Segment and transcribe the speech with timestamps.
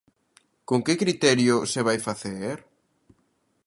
[0.69, 2.57] ¿Con que criterio se vai facer?